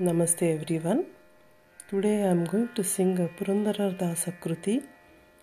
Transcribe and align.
Namaste 0.00 0.42
everyone. 0.54 1.06
Today 1.90 2.22
I 2.22 2.28
am 2.28 2.44
going 2.44 2.68
to 2.74 2.84
sing 2.84 3.18
a 3.18 3.28
Purandara 3.28 3.96
Dasa 3.96 4.32
Kruti 4.40 4.82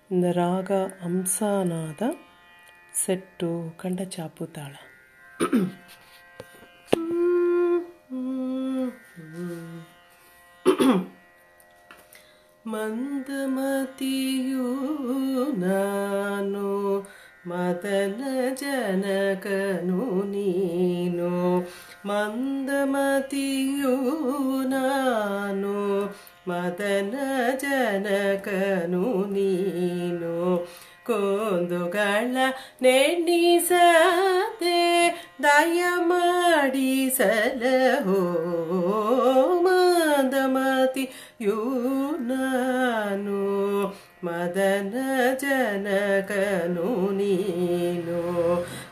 in 0.09 0.21
the 0.21 0.33
Raga 0.33 0.93
Amsanada 1.04 2.16
set 2.92 3.40
to 3.40 3.74
Kanda 3.77 4.06
Chaputala. 4.06 4.79
ಮಂದಮತಿಯು 13.46 14.68
ನಾನು 15.64 16.66
ಮದನ 17.50 18.21
ಜನಕನು 18.62 20.04
ನೀನು 20.34 21.32
ಮಂದಮತಿಯು 22.09 23.96
ನಾನು 24.68 25.75
ಮದನ 26.49 27.14
ಜನಕನು 27.61 29.07
ನೀನು. 29.32 30.68
ಕೊಂದುಗಳ 31.07 32.36
ನೆನ್ನಿಸದೆ 32.82 34.78
ದಯ 35.42 35.84
ಮಾಡಿಸಲಹೋ 35.96 36.88
ಮಂದಮತಿಯು 39.62 41.56
ನಾನು 42.20 43.38
ಮದನ 44.24 44.94
ಜನಕನು 45.40 47.10
ನೀನು. 47.10 48.18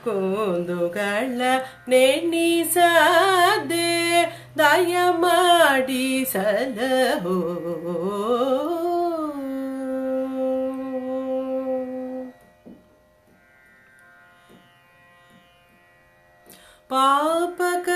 ಕೊಂದುಗಳ 0.06 1.40
ನೆನೆಸದೆ 1.88 3.88
ದಯ 4.58 4.96
ಮಾಡಿಸಲಹೋ 5.22 7.36
ಪಾಪಕರ್ತನು 17.16 17.95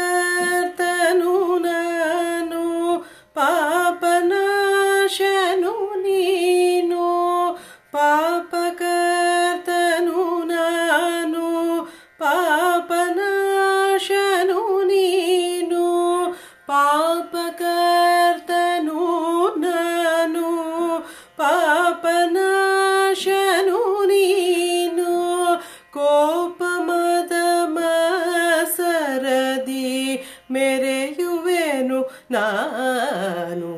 ಮೆರೆಯುವೆನು 30.80 31.98
ನಾನು 32.34 33.70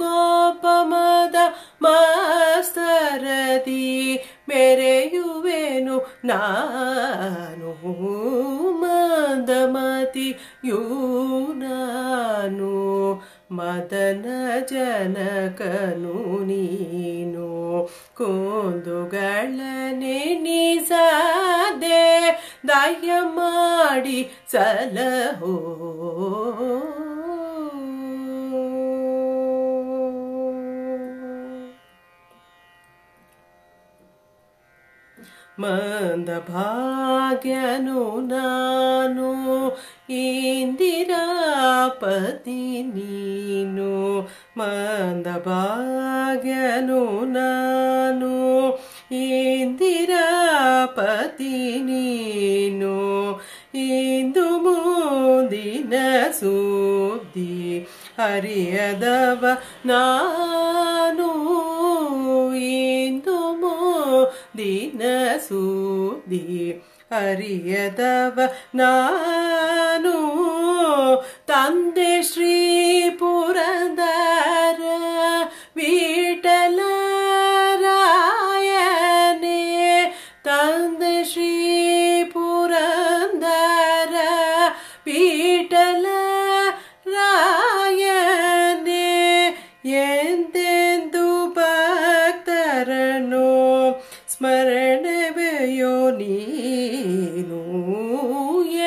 ಗೋಪಮದ 0.00 1.36
ಮಾಸ್ತರದಿ 1.82 3.86
ಮೆರೆಯುವೆನು 4.48 5.96
ನಾನು 6.30 7.70
ಮಂದಮತಿಯು 8.82 10.80
ನಾನು 11.64 12.72
ಮದನ 13.52 14.26
ಜನಕನು 14.70 16.16
ನೀನು 16.48 17.07
ಕೊಂದುಗಳ 18.18 19.60
ನೆನೆಸದೆ 19.90 22.08
ದಯ 22.68 23.20
ಮಾಡಿ 23.20 24.30
ಸಲಹೋ. 24.52 25.54
ಮಂದ 35.60 36.28
ಭಾಗ್ಯನು 36.28 38.20
ನಾನು 38.20 39.28
ಇಂದಿರಾಪತಿ 40.10 42.82
ನೀನು. 42.82 44.28
ಮಂದ 44.56 45.26
ಭಾಗ್ಯನು 46.28 47.24
ನಾನು, 47.24 48.32
ಇಂದಿರಾಪತಿ 49.12 50.22
ನೀನು, 51.82 52.96
ಇಂದು 53.74 54.58
ಮುಂದಿನ 54.58 55.92
ಸುದ್ದಿ 56.40 57.86
ಹರಿಯದವ 58.18 59.46
ನಾನು, 59.86 61.28
ಇಂದು 62.56 63.54
ಮುಂದಿನ 63.54 65.02
ಸುದ್ದಿ 65.48 66.82
ಹರಿಯದವ 67.12 68.40
ನಾನು. 68.74 70.16
ತಂದೆ 71.46 72.22
ಶ್ರೀ 72.22 73.10
ಪುರಂದರ 73.10 74.47
ವಿಠಲ 85.08 86.06
ರಾಯನೇ 87.12 89.06
ಎಂದೆಂದು 90.00 91.24
ಭಕ್ತರನು 91.56 93.46
ಸ್ಮರಣವೆಯೋ 94.32 95.94
ನೀನು 96.18 97.60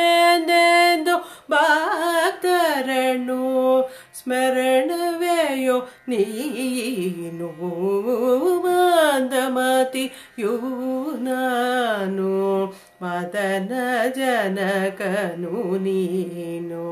ಎಂದೆಂದು 0.04 1.16
ಭಕ್ತರನು 1.52 3.40
ಸ್ಮರಣವೆಯೋ 4.20 5.78
ನೀನು 6.08 7.50
ಮಂದಮತಿಯು 8.66 10.54
ನಾನು 11.26 12.30
ಮದನ 13.02 13.74
ಜನಕನು 14.16 15.54
ನೀನು 15.78 16.86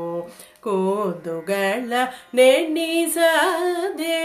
ಕೋದುಗಳ 0.60 1.92
ನೆನ್ನಿಸದೆ 2.34 4.18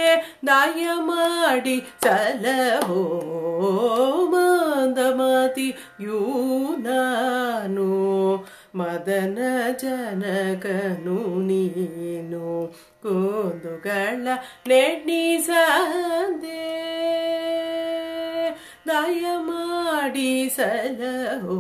ದಾಯ 0.47 0.85
ಮಾಡಿ 1.07 1.78
ಸಲಹೋ 2.06 3.03
ಯೂ 6.00 6.22
ನಾನು 6.79 7.88
ಮದನ 8.75 9.40
ಜನಕನು 9.81 11.18
ನೀನು 11.41 12.45
ಕೋದುಗಳ 13.03 14.28
ನೆನೆಸದೆ 14.68 16.62
ದಯ 18.88 19.25
ಮಾಡಿ 19.38 20.53
ಸಲಹೋ. 20.56 21.56